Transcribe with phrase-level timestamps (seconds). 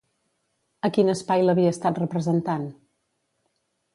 [0.89, 2.67] A quin espai l'havia estat representant?